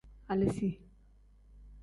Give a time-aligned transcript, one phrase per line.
[0.29, 0.69] Aleesi.